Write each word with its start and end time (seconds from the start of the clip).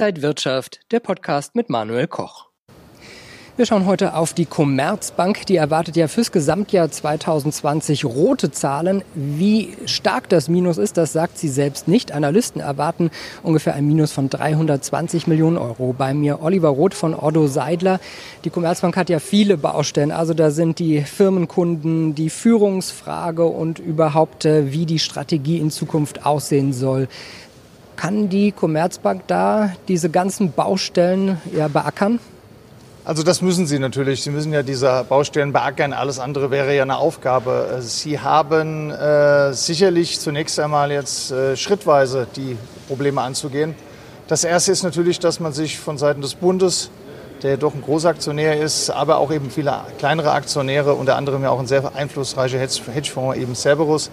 Inside 0.00 0.22
Wirtschaft, 0.22 0.80
der 0.92 1.00
Podcast 1.00 1.54
mit 1.54 1.68
Manuel 1.68 2.06
Koch. 2.06 2.46
Wir 3.58 3.66
schauen 3.66 3.84
heute 3.84 4.14
auf 4.14 4.32
die 4.32 4.46
Commerzbank. 4.46 5.44
Die 5.44 5.56
erwartet 5.56 5.94
ja 5.94 6.08
fürs 6.08 6.32
Gesamtjahr 6.32 6.90
2020 6.90 8.06
rote 8.06 8.50
Zahlen. 8.50 9.02
Wie 9.14 9.76
stark 9.84 10.30
das 10.30 10.48
Minus 10.48 10.78
ist, 10.78 10.96
das 10.96 11.12
sagt 11.12 11.36
sie 11.36 11.50
selbst 11.50 11.86
nicht. 11.86 12.12
Analysten 12.12 12.62
erwarten 12.62 13.10
ungefähr 13.42 13.74
ein 13.74 13.86
Minus 13.86 14.12
von 14.12 14.30
320 14.30 15.26
Millionen 15.26 15.58
Euro. 15.58 15.92
Bei 15.92 16.14
mir 16.14 16.40
Oliver 16.40 16.70
Roth 16.70 16.94
von 16.94 17.14
Otto 17.14 17.46
Seidler. 17.46 18.00
Die 18.44 18.50
Commerzbank 18.50 18.96
hat 18.96 19.10
ja 19.10 19.18
viele 19.18 19.58
Baustellen. 19.58 20.12
Also 20.12 20.32
da 20.32 20.50
sind 20.50 20.78
die 20.78 21.02
Firmenkunden, 21.02 22.14
die 22.14 22.30
Führungsfrage 22.30 23.44
und 23.44 23.78
überhaupt, 23.78 24.46
äh, 24.46 24.72
wie 24.72 24.86
die 24.86 24.98
Strategie 24.98 25.58
in 25.58 25.70
Zukunft 25.70 26.24
aussehen 26.24 26.72
soll. 26.72 27.06
Kann 28.00 28.30
die 28.30 28.50
Commerzbank 28.50 29.24
da 29.26 29.74
diese 29.86 30.08
ganzen 30.08 30.52
Baustellen 30.52 31.38
ja 31.54 31.68
beackern? 31.68 32.18
Also 33.04 33.22
das 33.22 33.42
müssen 33.42 33.66
Sie 33.66 33.78
natürlich. 33.78 34.22
Sie 34.22 34.30
müssen 34.30 34.54
ja 34.54 34.62
diese 34.62 35.04
Baustellen 35.06 35.52
beackern. 35.52 35.92
Alles 35.92 36.18
andere 36.18 36.50
wäre 36.50 36.74
ja 36.74 36.82
eine 36.82 36.96
Aufgabe. 36.96 37.76
Sie 37.80 38.18
haben 38.18 38.90
äh, 38.90 39.52
sicherlich 39.52 40.18
zunächst 40.18 40.58
einmal 40.58 40.90
jetzt 40.90 41.30
äh, 41.30 41.58
schrittweise 41.58 42.26
die 42.36 42.56
Probleme 42.88 43.20
anzugehen. 43.20 43.74
Das 44.28 44.44
Erste 44.44 44.72
ist 44.72 44.82
natürlich, 44.82 45.18
dass 45.18 45.38
man 45.38 45.52
sich 45.52 45.78
von 45.78 45.98
Seiten 45.98 46.22
des 46.22 46.36
Bundes, 46.36 46.88
der 47.42 47.58
doch 47.58 47.74
ein 47.74 47.82
Großaktionär 47.82 48.62
ist, 48.62 48.88
aber 48.88 49.18
auch 49.18 49.30
eben 49.30 49.50
viele 49.50 49.74
kleinere 49.98 50.30
Aktionäre, 50.32 50.94
unter 50.94 51.16
anderem 51.16 51.42
ja 51.42 51.50
auch 51.50 51.60
ein 51.60 51.66
sehr 51.66 51.94
einflussreicher 51.94 52.58
Hedgefonds, 52.58 53.36
eben 53.36 53.54
Cerberus, 53.54 54.10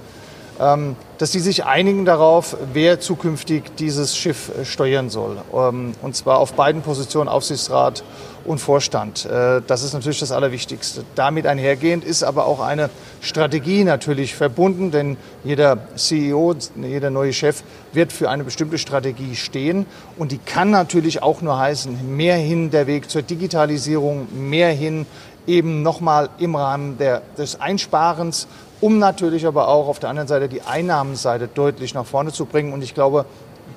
dass 0.57 1.31
die 1.31 1.39
sich 1.39 1.66
einigen 1.66 2.05
darauf, 2.05 2.57
wer 2.73 2.99
zukünftig 2.99 3.75
dieses 3.77 4.17
Schiff 4.17 4.49
äh, 4.49 4.66
steuern 4.66 5.09
soll. 5.09 5.38
Ähm, 5.53 5.94
und 6.02 6.16
zwar 6.16 6.39
auf 6.39 6.53
beiden 6.53 6.81
Positionen, 6.81 7.27
Aufsichtsrat 7.27 8.03
und 8.45 8.59
Vorstand. 8.59 9.25
Äh, 9.25 9.61
das 9.66 9.83
ist 9.83 9.94
natürlich 9.94 10.19
das 10.19 10.31
Allerwichtigste. 10.31 11.03
Damit 11.16 11.45
einhergehend 11.45 12.03
ist 12.03 12.23
aber 12.23 12.45
auch 12.45 12.59
eine 12.59 12.89
Strategie 13.22 13.83
natürlich 13.83 14.35
verbunden, 14.35 14.91
denn 14.91 15.17
jeder 15.44 15.78
CEO, 15.95 16.55
jeder 16.81 17.09
neue 17.09 17.33
Chef 17.33 17.63
wird 17.94 18.11
für 18.11 18.30
eine 18.30 18.44
bestimmte 18.44 18.78
Strategie 18.78 19.35
stehen. 19.35 19.85
Und 20.17 20.31
die 20.31 20.39
kann 20.39 20.72
natürlich 20.72 21.22
auch 21.22 21.41
nur 21.41 21.59
heißen, 21.59 22.16
mehr 22.16 22.38
hin 22.38 22.72
der 22.72 22.88
Weg 22.88 23.09
zur 23.09 23.22
Digitalisierung, 23.22 24.28
mehr 24.50 24.69
hin 24.69 25.05
eben 25.47 25.81
nochmal 25.81 26.30
im 26.39 26.55
Rahmen 26.55 26.97
der, 26.97 27.22
des 27.38 27.59
Einsparens 27.59 28.47
um 28.81 29.00
natürlich 29.00 29.45
aber 29.45 29.67
auch 29.67 29.88
auf 29.88 30.00
der 30.00 30.09
anderen 30.09 30.28
Seite 30.28 30.50
die 30.50 30.61
Einnahmenseite 30.61 31.47
deutlich 31.47 31.94
nach 31.94 32.06
vorne 32.06 32.31
zu 32.31 32.45
bringen. 32.45 32.73
Und 32.73 32.84
ich 32.84 32.94
glaube, 32.94 33.25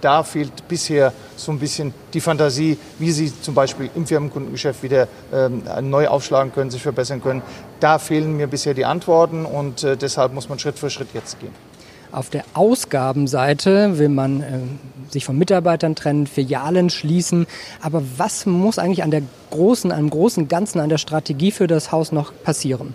da 0.01 0.23
fehlt 0.23 0.69
bisher 0.69 1.13
so 1.37 1.53
ein 1.53 1.59
bisschen 1.59 1.93
die 2.15 2.21
Fantasie, 2.21 2.79
wie 2.99 3.11
Sie 3.11 3.33
zum 3.41 3.55
Beispiel 3.55 3.91
im 3.95 4.07
Firmenkundengeschäft 4.07 4.83
wieder 4.83 5.09
ähm, 5.33 5.63
neu 5.83 6.09
aufschlagen 6.09 6.53
können, 6.53 6.71
sich 6.71 6.83
verbessern 6.83 7.23
können. 7.23 7.43
Da 7.81 7.99
fehlen 7.99 8.37
mir 8.37 8.47
bisher 8.47 8.75
die 8.75 8.85
Antworten 8.85 9.45
und 9.45 9.85
äh, 9.85 9.97
deshalb 9.97 10.33
muss 10.33 10.49
man 10.49 10.59
Schritt 10.59 10.79
für 10.79 10.91
Schritt 10.91 11.09
jetzt 11.15 11.41
gehen. 11.41 11.53
Auf 12.13 12.29
der 12.29 12.45
Ausgabenseite 12.55 13.99
will 13.99 14.09
man 14.09 14.43
äh, 14.43 15.13
sich 15.13 15.25
von 15.25 15.39
Mitarbeitern 15.39 15.95
trennen, 15.95 16.27
Filialen 16.27 16.91
schließen. 16.91 17.47
Aber 17.81 18.03
was 18.17 18.47
muss 18.47 18.79
eigentlich 18.79 19.05
an 19.05 19.13
der 19.13 19.23
großen, 19.51 19.93
einem 19.93 20.11
großen 20.11 20.49
Ganzen, 20.49 20.81
an 20.81 20.89
der 20.89 20.99
Strategie 20.99 21.53
für 21.53 21.69
das 21.69 21.93
Haus 21.93 22.11
noch 22.11 22.33
passieren? 22.43 22.95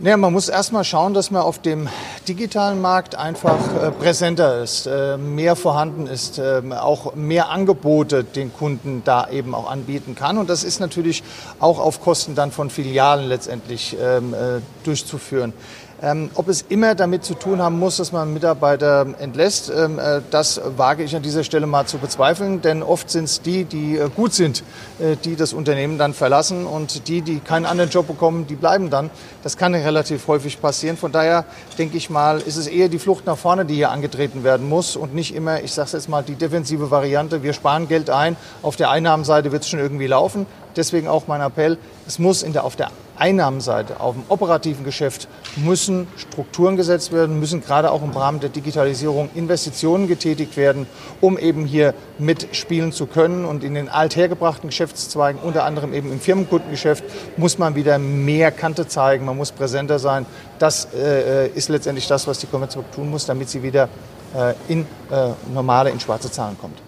Ja, 0.00 0.16
man 0.16 0.32
muss 0.32 0.48
erstmal 0.48 0.84
schauen, 0.84 1.12
dass 1.12 1.32
man 1.32 1.42
auf 1.42 1.60
dem 1.60 1.88
digitalen 2.28 2.80
Markt 2.80 3.16
einfach 3.16 3.58
äh, 3.82 3.90
präsenter 3.90 4.62
ist, 4.62 4.86
äh, 4.86 5.16
mehr 5.16 5.56
vorhanden 5.56 6.06
ist, 6.06 6.38
äh, 6.38 6.62
auch 6.70 7.16
mehr 7.16 7.48
Angebote 7.48 8.22
den 8.22 8.54
Kunden 8.54 9.02
da 9.04 9.28
eben 9.28 9.56
auch 9.56 9.68
anbieten 9.68 10.14
kann. 10.14 10.38
Und 10.38 10.48
das 10.50 10.62
ist 10.62 10.78
natürlich 10.78 11.24
auch 11.58 11.80
auf 11.80 12.00
Kosten 12.00 12.36
dann 12.36 12.52
von 12.52 12.70
Filialen 12.70 13.26
letztendlich 13.26 13.96
ähm, 14.00 14.34
äh, 14.34 14.60
durchzuführen. 14.84 15.52
Ähm, 16.00 16.30
ob 16.34 16.46
es 16.46 16.64
immer 16.68 16.94
damit 16.94 17.24
zu 17.24 17.34
tun 17.34 17.60
haben 17.60 17.76
muss, 17.80 17.96
dass 17.96 18.12
man 18.12 18.32
Mitarbeiter 18.32 19.04
entlässt, 19.18 19.68
ähm, 19.68 19.98
äh, 19.98 20.20
das 20.30 20.60
wage 20.76 21.02
ich 21.02 21.16
an 21.16 21.22
dieser 21.22 21.42
Stelle 21.42 21.66
mal 21.66 21.86
zu 21.86 21.98
bezweifeln, 21.98 22.62
denn 22.62 22.84
oft 22.84 23.10
sind 23.10 23.24
es 23.24 23.42
die, 23.42 23.64
die 23.64 23.98
äh, 23.98 24.08
gut 24.08 24.32
sind, 24.32 24.62
äh, 25.00 25.16
die 25.16 25.34
das 25.34 25.52
Unternehmen 25.52 25.98
dann 25.98 26.14
verlassen 26.14 26.66
und 26.66 27.08
die, 27.08 27.20
die 27.22 27.40
keinen 27.40 27.66
anderen 27.66 27.90
Job 27.90 28.06
bekommen, 28.06 28.46
die 28.46 28.54
bleiben 28.54 28.90
dann. 28.90 29.10
Das 29.42 29.56
kann 29.56 29.74
relativ 29.74 30.28
häufig 30.28 30.60
passieren. 30.60 30.96
Von 30.96 31.10
daher 31.10 31.44
denke 31.78 31.96
ich 31.96 32.10
mal, 32.10 32.38
ist 32.42 32.56
es 32.56 32.68
eher 32.68 32.88
die 32.88 33.00
Flucht 33.00 33.26
nach 33.26 33.36
vorne, 33.36 33.64
die 33.64 33.74
hier 33.74 33.90
angetreten 33.90 34.44
werden 34.44 34.68
muss 34.68 34.94
und 34.94 35.16
nicht 35.16 35.34
immer, 35.34 35.62
ich 35.64 35.72
sage 35.72 35.86
es 35.86 35.92
jetzt 35.94 36.08
mal, 36.08 36.22
die 36.22 36.36
defensive 36.36 36.92
Variante. 36.92 37.42
Wir 37.42 37.54
sparen 37.54 37.88
Geld 37.88 38.08
ein, 38.08 38.36
auf 38.62 38.76
der 38.76 38.90
Einnahmenseite 38.90 39.50
wird 39.50 39.64
es 39.64 39.68
schon 39.68 39.80
irgendwie 39.80 40.06
laufen. 40.06 40.46
Deswegen 40.76 41.08
auch 41.08 41.26
mein 41.26 41.40
Appell, 41.40 41.76
es 42.06 42.20
muss 42.20 42.44
in 42.44 42.52
der, 42.52 42.62
auf 42.62 42.76
der 42.76 42.92
Einnahmenseite, 43.18 44.00
auf 44.00 44.14
dem 44.14 44.24
operativen 44.28 44.84
Geschäft 44.84 45.28
müssen 45.56 46.06
Strukturen 46.16 46.76
gesetzt 46.76 47.12
werden, 47.12 47.40
müssen 47.40 47.62
gerade 47.62 47.90
auch 47.90 48.02
im 48.02 48.10
Rahmen 48.10 48.40
der 48.40 48.50
Digitalisierung 48.50 49.30
Investitionen 49.34 50.08
getätigt 50.08 50.56
werden, 50.56 50.86
um 51.20 51.38
eben 51.38 51.64
hier 51.64 51.94
mitspielen 52.18 52.92
zu 52.92 53.06
können. 53.06 53.44
Und 53.44 53.64
in 53.64 53.74
den 53.74 53.88
althergebrachten 53.88 54.68
Geschäftszweigen, 54.68 55.40
unter 55.42 55.64
anderem 55.64 55.94
eben 55.94 56.12
im 56.12 56.20
Firmenkundengeschäft, 56.20 57.04
muss 57.36 57.58
man 57.58 57.74
wieder 57.74 57.98
mehr 57.98 58.50
Kante 58.50 58.86
zeigen, 58.86 59.24
man 59.24 59.36
muss 59.36 59.52
präsenter 59.52 59.98
sein. 59.98 60.26
Das 60.58 60.88
äh, 60.94 61.48
ist 61.48 61.68
letztendlich 61.68 62.06
das, 62.06 62.26
was 62.26 62.38
die 62.38 62.46
Commerzbank 62.46 62.90
tun 62.92 63.10
muss, 63.10 63.26
damit 63.26 63.48
sie 63.48 63.62
wieder 63.62 63.88
äh, 64.34 64.54
in 64.68 64.82
äh, 65.10 65.30
normale, 65.52 65.90
in 65.90 66.00
schwarze 66.00 66.30
Zahlen 66.30 66.56
kommt. 66.58 66.87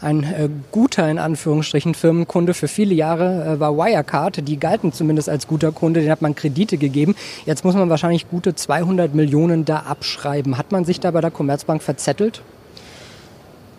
Ein 0.00 0.22
äh, 0.22 0.48
guter, 0.70 1.10
in 1.10 1.18
Anführungsstrichen, 1.18 1.92
Firmenkunde 1.94 2.54
für 2.54 2.68
viele 2.68 2.94
Jahre 2.94 3.56
äh, 3.56 3.60
war 3.60 3.76
Wirecard. 3.76 4.46
Die 4.46 4.58
galten 4.58 4.92
zumindest 4.92 5.28
als 5.28 5.48
guter 5.48 5.72
Kunde, 5.72 6.00
den 6.00 6.10
hat 6.10 6.22
man 6.22 6.36
Kredite 6.36 6.78
gegeben. 6.78 7.16
Jetzt 7.46 7.64
muss 7.64 7.74
man 7.74 7.90
wahrscheinlich 7.90 8.30
gute 8.30 8.54
200 8.54 9.12
Millionen 9.14 9.64
da 9.64 9.78
abschreiben. 9.78 10.56
Hat 10.56 10.70
man 10.70 10.84
sich 10.84 11.00
da 11.00 11.10
bei 11.10 11.20
der 11.20 11.32
Commerzbank 11.32 11.82
verzettelt? 11.82 12.42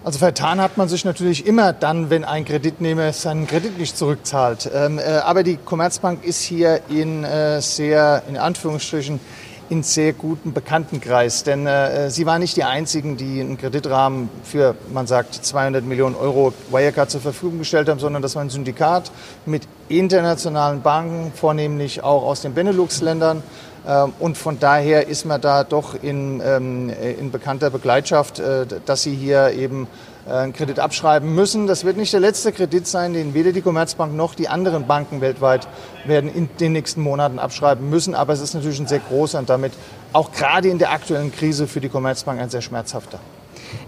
Also 0.04 0.20
vertan 0.20 0.60
hat 0.60 0.78
man 0.78 0.90
sich 0.90 1.06
natürlich 1.06 1.46
immer 1.46 1.72
dann, 1.72 2.10
wenn 2.10 2.26
ein 2.26 2.44
Kreditnehmer 2.44 3.14
seinen 3.14 3.48
Kredit 3.48 3.78
nicht 3.78 3.98
zurückzahlt. 3.98 4.70
Ähm, 4.74 5.00
äh, 5.00 5.20
aber 5.20 5.44
die 5.44 5.56
Commerzbank 5.56 6.26
ist 6.26 6.42
hier 6.42 6.82
in 6.90 7.26
sehr, 7.60 8.24
in 8.28 8.36
Anführungsstrichen, 8.36 9.22
in 9.70 9.84
sehr 9.84 10.14
guten 10.14 10.54
Bekanntenkreis. 10.54 11.44
Denn 11.44 11.68
äh, 11.68 12.10
sie 12.10 12.26
waren 12.26 12.42
nicht 12.42 12.58
die 12.58 12.64
Einzigen, 12.64 13.18
die 13.18 13.40
einen 13.40 13.58
Kreditrahmen 13.58 14.30
für, 14.44 14.76
man 14.92 15.08
sagt, 15.08 15.34
200 15.34 15.84
Millionen 15.86 16.16
Euro 16.16 16.54
Wirecard 16.72 17.10
zur 17.10 17.22
Verfügung 17.22 17.60
gestellt 17.60 17.88
haben, 17.90 18.00
sondern 18.00 18.22
das 18.22 18.36
war 18.36 18.42
ein 18.42 18.50
Syndikat 18.50 19.12
mit 19.46 19.68
internationalen 19.88 20.82
Banken, 20.82 21.32
vornehmlich 21.36 22.04
auch 22.04 22.24
aus 22.24 22.42
den 22.42 22.54
Benelux-Ländern. 22.54 23.44
Ähm, 23.88 24.14
und 24.20 24.38
von 24.38 24.60
daher 24.60 25.08
ist 25.08 25.26
man 25.26 25.42
da 25.42 25.64
doch 25.64 25.96
in, 26.02 26.42
ähm, 26.46 26.90
in 26.90 27.32
bekannter 27.32 27.70
Begleitschaft, 27.70 28.40
äh, 28.40 28.66
dass 28.86 29.04
sie 29.04 29.16
hier 29.16 29.52
eben 29.52 29.84
äh, 29.84 30.19
einen 30.30 30.54
Kredit 30.54 30.80
abschreiben 30.80 31.34
müssen. 31.34 31.68
Das 31.68 31.84
wird 31.84 31.98
nicht 31.98 32.14
der 32.14 32.20
letzte 32.20 32.52
Kredit 32.52 32.88
sein, 32.88 33.14
den 33.14 33.34
weder 33.34 33.52
die 33.52 33.62
Commerzbank 33.62 34.16
noch 34.16 34.36
die 34.36 34.48
anderen 34.48 34.88
Banken 34.88 35.22
weltweit 35.22 35.68
werden 36.06 36.34
in 36.34 36.50
den 36.60 36.74
nächsten 36.74 37.02
Monaten 37.02 37.40
abschreiben 37.40 37.90
müssen. 37.90 38.16
Aber 38.16 38.34
es 38.34 38.42
ist 38.42 38.54
natürlich 38.54 38.80
ein 38.80 38.88
sehr 38.88 39.00
großer 39.00 39.40
und 39.40 39.50
damit 39.50 39.74
auch 40.14 40.32
gerade 40.32 40.70
in 40.70 40.80
der 40.80 40.92
aktuellen 40.92 41.32
Krise 41.32 41.68
für 41.68 41.82
die 41.82 41.90
Commerzbank 41.90 42.40
ein 42.40 42.50
sehr 42.50 42.62
schmerzhafter. 42.62 43.20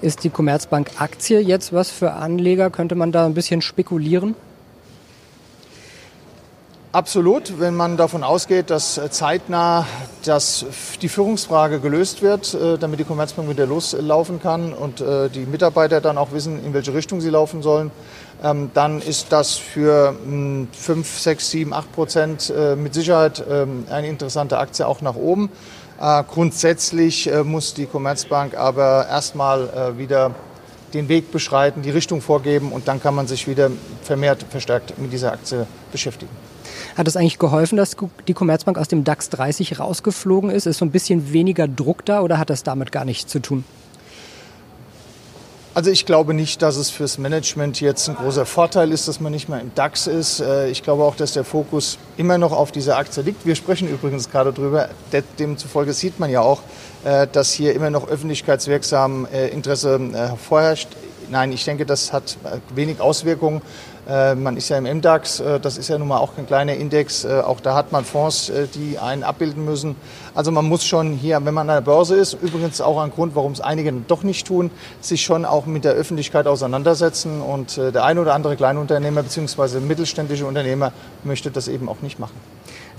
Ist 0.02 0.24
die 0.24 0.30
Commerzbank 0.30 0.92
Aktie 1.00 1.40
jetzt 1.40 1.74
was 1.74 1.90
für 1.90 2.14
Anleger? 2.14 2.70
Könnte 2.70 2.96
man 2.96 3.12
da 3.12 3.26
ein 3.26 3.34
bisschen 3.34 3.62
spekulieren? 3.62 4.36
Absolut, 6.94 7.58
wenn 7.58 7.74
man 7.74 7.96
davon 7.96 8.22
ausgeht, 8.22 8.70
dass 8.70 8.98
äh, 8.98 9.10
zeitnah 9.10 9.88
dass 10.26 10.66
die 11.02 11.08
Führungsfrage 11.08 11.80
gelöst 11.80 12.22
wird, 12.22 12.54
äh, 12.54 12.78
damit 12.78 13.00
die 13.00 13.06
Commerzbank 13.06 13.50
wieder 13.50 13.66
loslaufen 13.66 14.42
kann 14.42 14.74
und 14.74 15.00
äh, 15.00 15.30
die 15.30 15.46
Mitarbeiter 15.46 16.02
dann 16.02 16.18
auch 16.18 16.34
wissen, 16.34 16.62
in 16.66 16.74
welche 16.74 16.94
Richtung 16.94 17.22
sie 17.22 17.30
laufen 17.30 17.62
sollen, 17.62 17.92
ähm, 18.44 18.72
dann 18.74 19.02
ist 19.02 19.32
das 19.32 19.56
für 19.56 20.18
5, 20.74 21.18
6, 21.18 21.50
7, 21.50 21.74
8 21.74 21.92
Prozent 21.94 22.54
mit 22.76 22.94
Sicherheit 22.94 23.42
ähm, 23.50 23.86
eine 23.90 24.08
interessante 24.08 24.58
Aktie 24.58 24.86
auch 24.86 25.02
nach 25.02 25.16
oben. 25.16 25.50
Grundsätzlich 26.00 27.30
muss 27.44 27.76
die 27.76 27.86
Commerzbank 27.86 28.58
aber 28.58 29.08
erstmal 29.08 30.00
wieder 30.00 30.32
den 30.96 31.10
Weg 31.10 31.32
beschreiten, 31.32 31.84
die 31.84 31.92
Richtung 31.92 32.22
vorgeben 32.22 32.72
und 32.72 32.88
dann 32.88 33.00
kann 33.00 33.14
man 33.14 33.28
sich 33.28 33.48
wieder 33.48 33.70
vermehrt 34.02 34.44
verstärkt 34.50 34.98
mit 34.98 35.14
dieser 35.14 35.32
Aktie 35.32 35.68
beschäftigen. 35.92 36.51
Hat 36.98 37.08
es 37.08 37.16
eigentlich 37.16 37.40
geholfen, 37.40 37.78
dass 37.78 37.96
die 38.28 38.34
Commerzbank 38.34 38.78
aus 38.78 38.88
dem 38.88 39.04
DAX 39.04 39.30
30 39.30 39.80
rausgeflogen 39.80 40.50
ist? 40.50 40.66
Ist 40.66 40.80
so 40.80 40.86
ein 40.86 40.92
bisschen 40.92 41.34
weniger 41.34 41.68
Druck 41.68 42.06
da 42.06 42.22
oder 42.22 42.38
hat 42.38 42.50
das 42.50 42.64
damit 42.64 42.92
gar 42.92 43.06
nichts 43.06 43.32
zu 43.32 43.40
tun? 43.40 43.64
Also 45.74 45.90
ich 45.90 46.06
glaube 46.06 46.34
nicht, 46.34 46.62
dass 46.62 46.76
es 46.76 46.90
fürs 46.90 47.18
Management 47.18 47.80
jetzt 47.80 48.10
ein 48.10 48.16
großer 48.16 48.46
Vorteil 48.46 48.92
ist, 48.92 49.08
dass 49.08 49.22
man 49.22 49.32
nicht 49.32 49.48
mehr 49.48 49.62
im 49.62 49.74
DAX 49.74 50.06
ist. 50.06 50.42
Äh, 50.42 50.70
ich 50.70 50.84
glaube 50.84 51.04
auch, 51.04 51.16
dass 51.16 51.32
der 51.32 51.46
Fokus 51.46 51.98
immer 52.22 52.38
noch 52.38 52.52
auf 52.52 52.72
dieser 52.72 52.98
Aktie 52.98 53.24
liegt. 53.24 53.48
Wir 53.48 53.56
sprechen 53.56 53.90
übrigens 53.90 54.30
gerade 54.30 54.54
drüber. 54.54 54.90
Demzufolge 55.40 55.94
sieht 55.94 56.20
man 56.20 56.30
ja 56.30 56.42
auch, 56.42 56.62
äh, 57.04 57.26
dass 57.32 57.52
hier 57.52 57.74
immer 57.74 57.90
noch 57.90 58.08
öffentlichkeitswirksam 58.08 59.28
äh, 59.34 59.48
Interesse 59.48 60.00
vorherrscht 60.38 60.90
nein, 61.32 61.52
ich 61.52 61.66
denke, 61.66 61.86
das 61.86 62.14
hat 62.14 62.38
wenig 62.76 63.00
Auswirkungen. 63.00 63.62
Äh, 64.08 64.36
man 64.36 64.58
ist 64.58 64.70
ja 64.70 64.78
im 64.78 64.84
MDAX, 64.84 65.40
äh, 65.40 65.60
das 65.60 65.78
ist 65.78 65.88
ja 65.88 65.98
nun 65.98 66.08
mal 66.08 66.18
auch 66.18 66.38
ein 66.38 66.46
kleiner 66.46 66.74
Index. 66.74 67.24
Äh, 67.24 67.42
auch 67.46 67.60
da 67.60 67.76
hat 67.76 67.92
man 67.92 68.04
Fonds, 68.04 68.52
die 68.76 68.98
einen 69.00 69.24
abbilden 69.24 69.64
müssen. 69.64 69.96
Also 70.36 70.52
man 70.52 70.66
muss 70.66 70.84
schon 70.84 71.14
hier, 71.14 71.44
wenn 71.46 71.54
man 71.54 71.70
an 71.70 71.78
der 71.78 71.82
Börse 71.82 72.16
ist, 72.16 72.34
übrigens 72.34 72.82
auch 72.82 73.00
ein 73.02 73.12
Grund, 73.12 73.36
warum 73.36 73.54
es 73.54 73.62
einige 73.62 73.92
doch 74.08 74.24
nicht 74.24 74.48
tun, 74.48 74.72
sich 75.00 75.24
schon 75.24 75.46
auch 75.46 75.66
mit 75.66 75.86
der 75.86 75.94
Öffentlichkeit 75.94 76.48
auseinandersetzen. 76.48 77.42
Und 77.42 77.78
der 77.78 78.04
ein 78.04 78.18
oder 78.18 78.34
andere 78.34 78.56
Kleinunternehmer 78.56 79.24
bzw. 79.24 79.80
mittelständische 79.80 80.46
Unternehmer 80.46 80.92
möchte 81.24 81.52
das 81.52 81.68
eben 81.68 81.90
auch 81.90 82.02
nicht 82.02 82.11
machen 82.20 82.52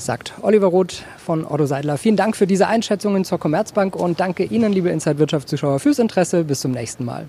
sagt 0.03 0.35
Oliver 0.43 0.67
Roth 0.67 1.05
von 1.25 1.47
Otto 1.47 1.67
Seidler. 1.67 1.97
Vielen 1.97 2.17
Dank 2.17 2.37
für 2.37 2.47
diese 2.47 2.67
Einschätzungen 2.67 3.25
zur 3.25 3.39
Commerzbank 3.39 3.97
und 3.97 4.21
danke 4.21 4.45
Ihnen, 4.45 4.73
liebe 4.73 4.91
Inside 4.91 5.19
Wirtschaft 5.19 5.49
Zuschauer, 5.49 5.79
fürs 5.79 5.99
Interesse. 5.99 6.45
Bis 6.45 6.61
zum 6.61 6.73
nächsten 6.73 7.05
Mal. 7.05 7.27